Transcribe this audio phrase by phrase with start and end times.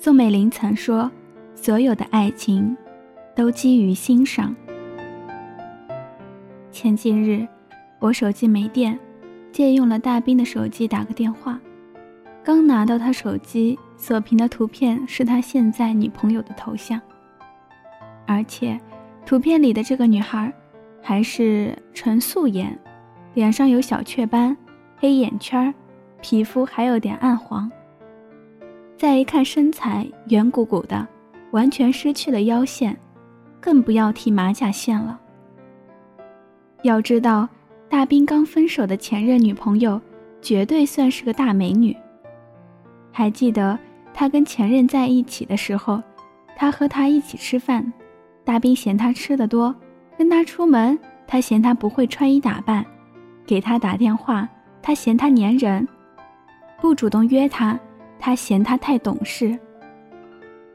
[0.00, 1.10] 宋美龄曾说
[1.56, 2.76] ：“所有的爱情，
[3.34, 4.54] 都基于欣赏。”
[6.70, 7.44] 前几日，
[7.98, 8.96] 我手机没电，
[9.50, 11.60] 借用了大兵的手机打个电话。
[12.44, 17.00] 刚拿到他手机，锁屏的图片是他现在女朋友的头像，
[18.24, 18.80] 而且，
[19.26, 20.52] 图片里的这个女孩，
[21.02, 22.78] 还是纯素颜，
[23.34, 24.56] 脸上有小雀斑，
[24.96, 25.74] 黑眼圈，
[26.22, 27.68] 皮肤还有点暗黄。
[28.98, 31.06] 再一看身材，圆鼓鼓的，
[31.52, 32.98] 完全失去了腰线，
[33.60, 35.16] 更不要提马甲线了。
[36.82, 37.48] 要知道，
[37.88, 40.00] 大兵刚分手的前任女朋友，
[40.42, 41.96] 绝对算是个大美女。
[43.12, 43.78] 还记得
[44.12, 46.02] 他跟前任在一起的时候，
[46.56, 47.92] 他和他一起吃饭，
[48.44, 49.72] 大兵嫌他吃的多；
[50.16, 52.82] 跟他出门，他嫌他不会穿衣打扮；
[53.46, 54.48] 给他打电话，
[54.82, 55.86] 他嫌他粘人；
[56.80, 57.78] 不主动约他，
[58.18, 59.58] 他嫌他太懂事。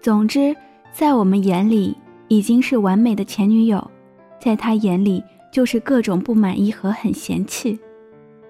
[0.00, 0.54] 总之，
[0.92, 1.96] 在我们眼里
[2.28, 3.90] 已经是完美的前女友，
[4.38, 7.78] 在他眼里就是各种不满意和很嫌弃。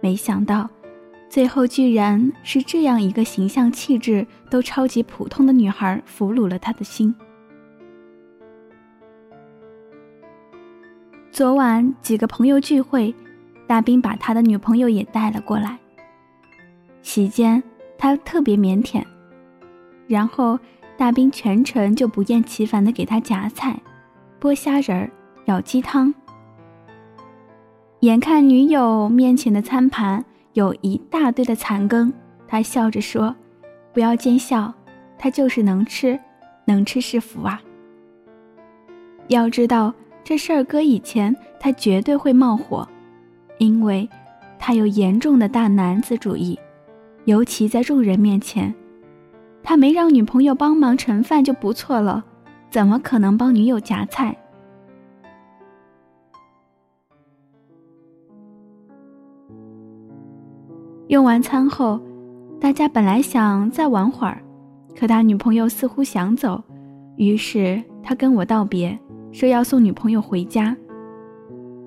[0.01, 0.69] 没想到。
[1.29, 7.15] 最后居然是这样一个形象气质都超级普通的女孩俘虏了他的心。
[11.31, 13.15] 昨晚几个朋友聚会，
[13.69, 15.79] 大兵把他的女朋友也带了过来。
[17.01, 17.63] 席间
[18.03, 19.05] 他特别腼腆，
[20.09, 20.59] 然后
[20.97, 23.79] 大兵全程就不厌其烦的给他夹菜、
[24.41, 25.11] 剥虾仁儿、
[25.45, 26.13] 舀鸡汤。
[28.01, 30.25] 眼看女友面前的餐盘。
[30.55, 32.13] 有一大堆的残羹，
[32.49, 33.37] 他笑着说
[33.95, 34.75] ：“不要见笑，
[35.17, 36.19] 他就是能吃，
[36.65, 37.63] 能吃是福啊。”
[39.29, 42.87] 要知道这事儿搁以前，他绝对会冒火，
[43.59, 44.09] 因为
[44.59, 46.59] 他有严重的大男子主义，
[47.31, 48.75] 尤其在众人面前，
[49.63, 52.25] 他没让女朋友帮忙盛饭就不错了，
[52.69, 54.37] 怎么可能帮女友夹菜？
[61.07, 62.01] 用完餐后，
[62.61, 64.43] 大家本来想再玩会儿，
[64.99, 66.61] 可他女朋友似乎想走，
[67.15, 68.99] 于是他跟我道别，
[69.31, 70.77] 说要送女朋友回家。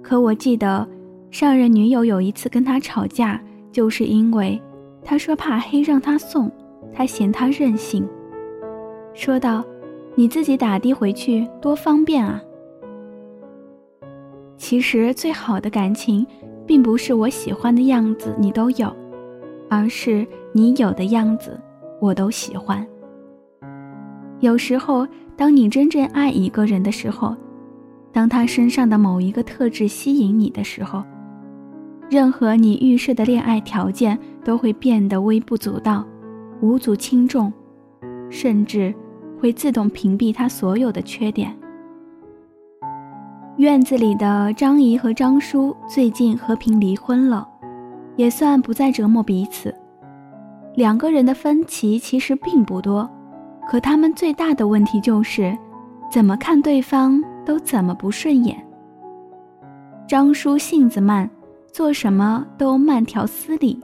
[0.01, 0.87] 可我记得
[1.31, 3.41] 上任女友有一次跟他吵架，
[3.73, 4.61] 就是因为
[5.03, 6.51] 他说怕黑让他送，
[6.93, 8.07] 他嫌他任性，
[9.13, 9.63] 说道
[10.15, 12.41] ：“你自己打的回去多方便啊。”
[14.57, 16.25] 其实最好的感情，
[16.65, 18.93] 并不是我喜欢的样子你都有。
[19.69, 21.59] 而是你有的样子，
[21.99, 22.85] 我都喜欢。
[24.39, 27.35] 有时候，当你真正爱一个人的时候，
[28.11, 31.03] 当他身上的某一个特质吸引你的时候，
[32.13, 34.15] 任何你预设的恋爱条件
[34.45, 36.05] 都会变得微不足道、
[36.61, 37.51] 无足轻重，
[38.29, 38.93] 甚至
[39.41, 41.51] 会自动屏蔽他所有的缺点。
[43.57, 47.49] 院子里的张姨和张叔最近和平离婚了。
[48.15, 49.73] 也算不再折磨彼此。
[50.75, 53.09] 两个人的分歧其实并不多，
[53.67, 55.57] 可他们最大的问题就是，
[56.11, 58.55] 怎么看对方都怎么不顺眼。
[60.07, 61.27] 张叔性子慢，
[61.73, 63.79] 做什么都慢条斯理。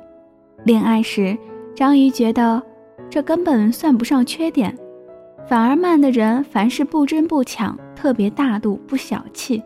[0.63, 1.35] 恋爱时，
[1.75, 2.61] 张瑜觉得
[3.09, 4.77] 这根本算不上缺点，
[5.47, 9.59] 反而慢的人凡事不争不抢，特别大度不小气。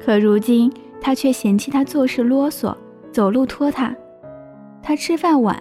[0.00, 2.74] 可如今，他却嫌弃他做事啰嗦。
[3.12, 3.94] 走路拖沓，
[4.82, 5.56] 他吃饭晚，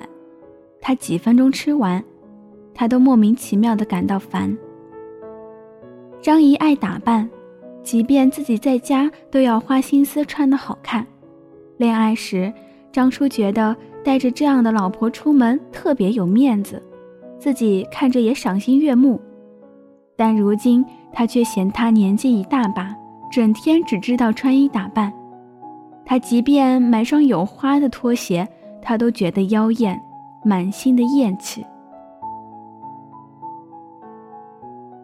[0.82, 2.04] 他几分钟吃完，
[2.74, 4.58] 他都莫名其妙的感到烦。
[6.20, 7.30] 张姨爱打扮，
[7.84, 11.06] 即便自己在家都要花心思穿得好看。
[11.78, 12.54] 恋爱时，
[12.92, 16.82] 张叔觉得带着这样的老婆出门特别有面子，
[17.40, 19.20] 自己看着也赏心悦目。
[20.16, 22.96] 但如今他却嫌她年纪一大把，
[23.32, 25.12] 整天只知道穿衣打扮。
[26.06, 28.48] 他即便买双有花的拖鞋，
[28.82, 30.00] 他都觉得妖艳，
[30.44, 31.66] 满心的厌弃。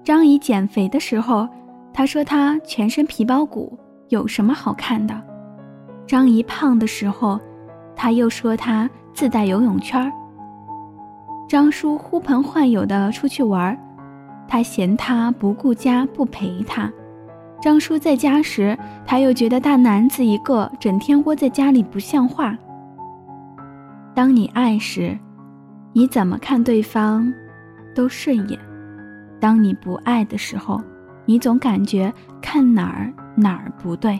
[0.03, 1.47] 张姨减肥的时候，
[1.93, 3.77] 他说她全身皮包骨，
[4.09, 5.28] 有什么好看的？
[6.09, 7.39] 张姨胖的时候，
[7.95, 10.11] 他又说她自带游泳圈儿。
[11.47, 13.77] 张叔呼朋唤友的出去玩儿，
[14.47, 16.91] 他嫌他不顾家不陪他。
[17.61, 18.75] 张叔在家时，
[19.05, 22.57] 他又觉得大男子一个，整天窝在家里不像话。
[24.15, 25.15] 当你爱时，
[25.93, 27.31] 你怎么看对方
[27.93, 28.57] 都顺眼；
[29.39, 30.81] 当你不爱的时候，
[31.25, 34.19] 你总感觉看哪儿哪儿不对。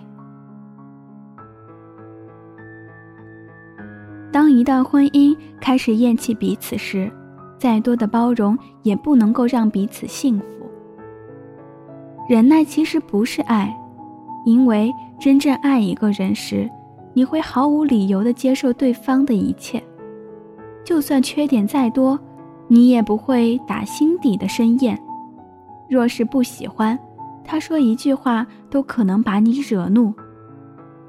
[4.31, 7.11] 当一段婚姻开始厌弃彼此时，
[7.57, 10.45] 再多的包容也不能够让彼此幸福。
[12.29, 13.75] 忍耐其实不是爱，
[14.45, 16.69] 因为真正爱一个人时，
[17.13, 19.81] 你会毫无理由的接受对方的一切，
[20.85, 22.19] 就算缺点再多，
[22.67, 24.97] 你也不会打心底的深厌。
[25.89, 26.97] 若是不喜欢，
[27.43, 30.13] 他说一句话都可能把你惹怒；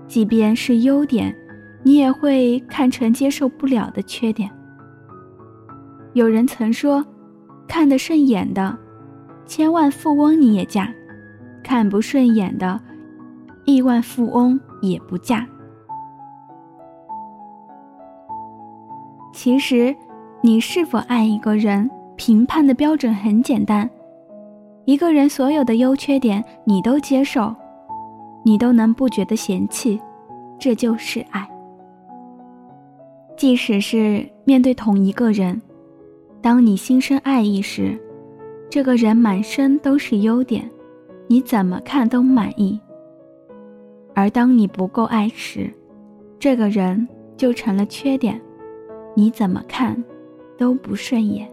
[0.08, 1.36] 即便是优点，
[1.82, 4.50] 你也会看成接受不了的缺点。
[6.12, 7.04] 有人曾说
[7.68, 8.76] ：“看得顺眼的，
[9.46, 10.84] 千万富翁你也嫁；
[11.62, 12.80] 看不顺眼的，
[13.64, 15.46] 亿万富翁也不嫁。”
[19.32, 19.94] 其实，
[20.42, 23.88] 你是否爱一个人，评判的标准很简单：
[24.84, 27.54] 一个人所有的优缺点你都接受，
[28.44, 30.00] 你都能不觉得嫌弃，
[30.58, 31.48] 这就是爱。
[33.40, 35.58] 即使是面对同一个人。
[36.42, 37.98] 当你心生爱意时，
[38.68, 40.70] 这个人满身都是优点，
[41.26, 42.78] 你怎么看都满意；
[44.14, 45.72] 而当你不够爱时，
[46.38, 48.38] 这个人就成了缺点，
[49.16, 50.04] 你怎么看
[50.58, 51.50] 都不顺眼。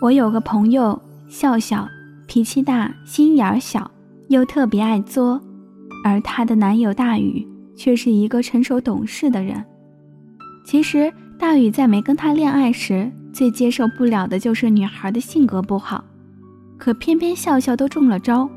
[0.00, 1.00] 我有个朋友。
[1.28, 1.86] 笑笑，
[2.26, 3.88] 脾气大，心眼儿小，
[4.30, 5.40] 又特别爱作，
[6.04, 9.64] 而她的男友大宇却是一个成熟懂事的人。
[10.64, 16.02] 其实，大宇在没跟她恋爱时，最接受不了的就是女孩的性格不好，
[16.76, 18.50] 可偏偏笑笑都中了招。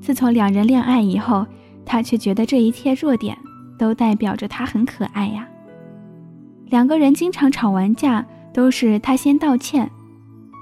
[0.00, 1.46] 自从两人恋爱以后，
[1.86, 3.38] 他却觉得这一切弱点
[3.78, 5.46] 都代表着他很可爱呀。
[6.66, 9.88] 两个人经常吵完架，都是他先道歉。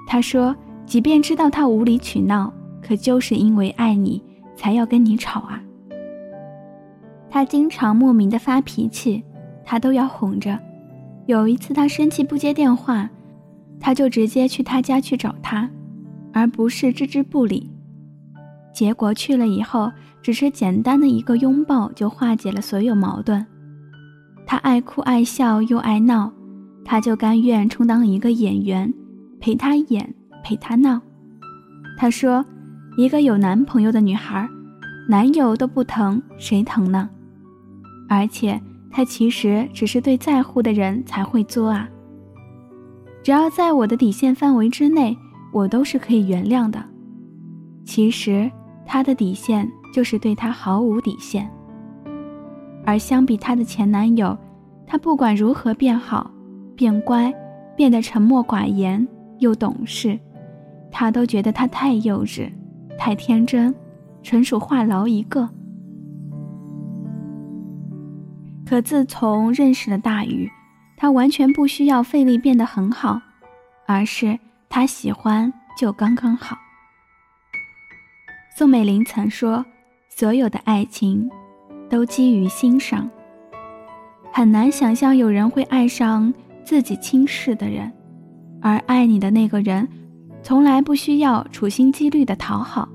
[0.07, 0.55] 他说。
[0.85, 2.53] 即便知道他无理取闹，
[2.83, 4.21] 可就是因为爱你，
[4.57, 5.63] 才要跟你吵啊。
[7.31, 9.23] 他经常莫名的发脾气，
[9.65, 10.59] 他都要哄着。
[11.27, 13.09] 有一次他生气不接电话，
[13.81, 15.71] 他就直接去他家去找他，
[16.33, 17.71] 而不是置之不理。
[18.75, 19.91] 结果去了以后，
[20.21, 23.47] 只是简单的一个拥抱就化解了所有矛盾。
[24.47, 26.31] 他爱哭爱笑又爱闹，
[26.85, 28.93] 他就甘愿充当一个演员，
[29.43, 30.15] 陪他演。
[30.45, 31.01] 陪他闹，
[31.97, 32.45] 他说
[32.99, 34.45] ：“一个有男朋友的女孩，
[35.09, 37.09] 男友都不疼，谁疼呢？
[38.09, 38.61] 而且
[38.91, 41.89] 他其实只是对在乎的人才会作啊。
[43.23, 45.17] 只要在我的底线范围之内，
[45.53, 46.83] 我都是可以原谅的。
[47.85, 48.51] 其实
[48.85, 51.49] 他的底线就是对他毫无底线。
[52.85, 54.37] 而相比他的前男友，
[54.89, 56.29] 他不管如何变好、
[56.75, 57.33] 变乖、
[57.77, 59.07] 变得沉默寡言
[59.43, 60.19] 又懂事。”
[60.91, 62.53] 他都觉得他太幼稚，
[62.99, 63.75] 太天真，
[64.23, 65.49] 纯属话痨一个。
[68.67, 70.51] 可自从认识了大宇，
[70.97, 73.21] 他完全不需要费力变得很好，
[73.87, 76.57] 而是他喜欢就刚刚好。
[78.55, 79.65] 宋美龄曾说
[80.11, 81.31] ：“所有的爱情，
[81.89, 83.11] 都基于欣赏。
[84.31, 86.33] 很难想象有人会爱上
[86.65, 87.91] 自己轻视的人，
[88.63, 89.87] 而爱你的那个人。”
[90.45, 92.89] 从来不需要处心积虑的讨好，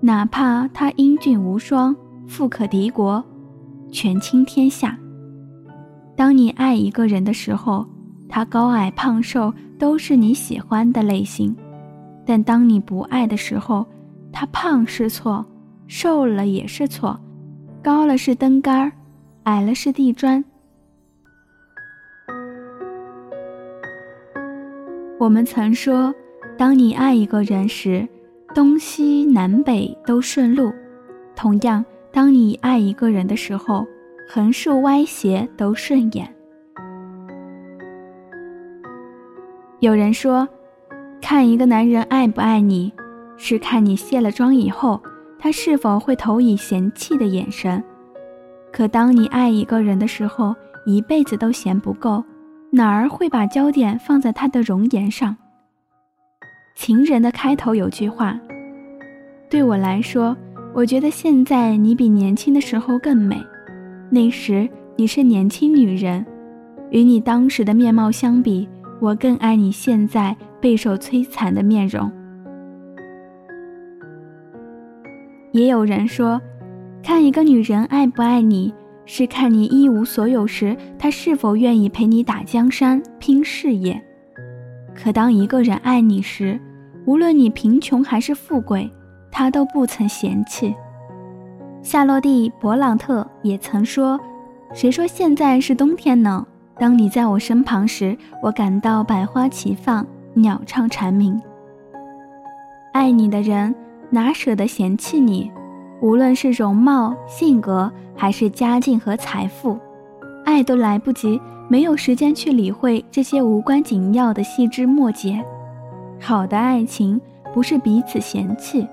[0.00, 3.24] 哪怕他英俊无双、富可敌国、
[3.90, 4.94] 权倾天下。
[6.14, 7.86] 当你爱一个人的时候，
[8.28, 11.50] 他高矮胖瘦都是你喜欢的类型；
[12.26, 13.86] 但当你不爱的时候，
[14.30, 15.42] 他胖是错，
[15.86, 17.18] 瘦了也是错，
[17.82, 18.92] 高了是灯杆，
[19.44, 20.44] 矮了是地砖。
[25.18, 26.14] 我们曾说。
[26.58, 28.08] 当你爱一个人时，
[28.54, 30.70] 东西南北都顺路；
[31.34, 33.86] 同样，当你爱一个人的时候，
[34.26, 36.26] 横竖歪斜都顺眼。
[39.80, 40.48] 有人说，
[41.20, 42.90] 看一个男人爱不爱你，
[43.36, 44.98] 是看你卸了妆以后，
[45.38, 47.84] 他是否会投以嫌弃的眼神。
[48.72, 50.54] 可当你爱一个人的时候，
[50.86, 52.24] 一辈子都嫌不够，
[52.70, 55.36] 哪儿会把焦点放在他的容颜上？
[56.76, 58.38] 情人的开头有句话
[59.48, 60.36] ：“对我来说，
[60.74, 63.42] 我觉得现在你比年轻的时候更美。
[64.10, 66.24] 那时你是年轻女人，
[66.90, 68.68] 与你当时的面貌相比，
[69.00, 72.12] 我更爱你现在备受摧残的面容。”
[75.52, 76.38] 也有人说，
[77.02, 78.74] 看一个女人爱不爱你，
[79.06, 83.98] 是看你一无所有时，他是否愿意陪你打江山、拼事业。
[84.94, 86.60] 可当一个人爱你时，
[87.04, 88.90] 无论你贫穷还是富贵，
[89.30, 90.74] 他都不曾嫌弃。
[91.82, 94.18] 夏洛蒂·勃朗特也曾说
[94.74, 96.44] ：“谁说现在是冬天呢？
[96.78, 101.40] 当你在我身旁时，我感到百花齐放，鸟唱蝉鸣。”
[102.92, 103.72] 爱你的人
[104.10, 105.50] 哪舍得嫌弃你？
[106.00, 109.78] 无论是容貌、性格，还是家境和财富，
[110.44, 115.44] 爱都来不及，没有时间去理会这些无关紧要的细枝末节。
[116.20, 117.20] 好的爱情
[117.52, 118.86] 不是彼此嫌弃。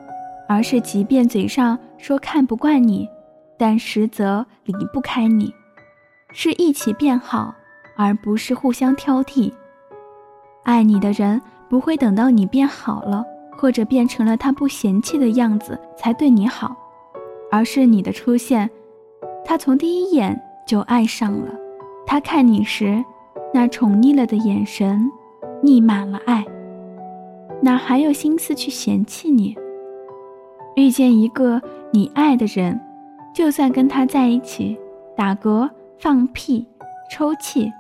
[0.46, 3.08] 而是，即便嘴上说看不惯你，
[3.58, 5.52] 但实则离不开你，
[6.34, 7.56] 是一起变好，
[7.96, 9.52] 而不是互相挑剔。
[10.64, 13.24] 爱你的人不会等到你变好了，
[13.58, 16.76] 或者变成了他不嫌弃的样子才对你好，
[17.54, 18.68] 而是你的出现，
[19.46, 21.54] 他从第一眼就爱上了。
[22.04, 23.06] 他看你时，
[23.54, 25.08] 那宠溺了的眼神，
[25.62, 26.44] 溢满了爱，
[27.62, 29.56] 哪还有心思去嫌弃你？
[30.76, 32.82] 遇见一个你爱的人，
[33.36, 34.76] 就算跟他在一起
[35.16, 35.70] 打嗝、
[36.00, 36.66] 放屁、
[37.12, 37.72] 抽泣，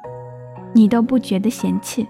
[0.71, 2.07] 你都不觉得嫌弃。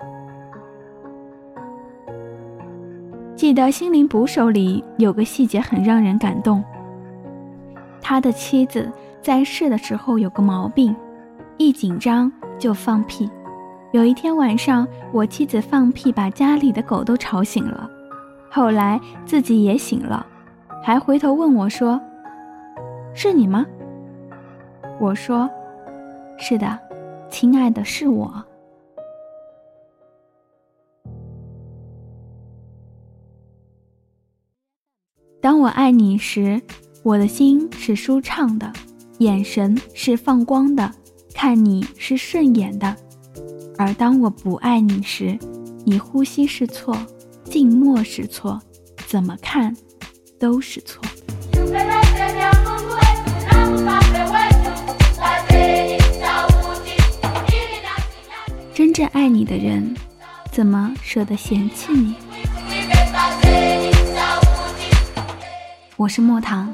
[3.38, 6.62] 记得《心灵捕手》里有个细节很让人感动。
[8.03, 8.91] 他的妻子
[9.22, 10.93] 在世的时候有个毛病，
[11.57, 12.29] 一紧张
[12.60, 13.29] 就放屁。
[13.93, 17.89] 有一天晚上，我妻子放屁把家里的狗都吵醒了，
[18.51, 20.27] 后来自己也醒了。
[20.83, 21.98] 还回头问我说
[23.15, 23.65] ：“是你吗？”
[25.00, 25.50] 我说
[26.38, 26.77] ：“是的，
[27.29, 28.43] 亲爱的，是我。”
[35.39, 36.62] 当我爱你时，
[37.03, 38.72] 我的心是舒畅的，
[39.17, 40.89] 眼神是放光的，
[41.33, 42.95] 看你是顺眼的；
[43.77, 45.38] 而当我不爱你时，
[45.86, 46.98] 你呼吸是错，
[47.43, 48.57] 静默是错，
[49.05, 49.75] 怎么看？
[50.39, 51.03] 都是错。
[58.74, 59.93] 真正爱你的人，
[60.53, 62.15] 怎么舍得嫌弃你？
[65.98, 66.74] 我是莫唐。